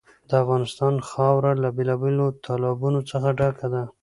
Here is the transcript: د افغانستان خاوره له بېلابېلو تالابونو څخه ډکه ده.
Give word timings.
د 0.29 0.31
افغانستان 0.43 0.93
خاوره 1.09 1.51
له 1.63 1.69
بېلابېلو 1.77 2.25
تالابونو 2.45 2.99
څخه 3.11 3.27
ډکه 3.39 3.67
ده. 3.73 3.83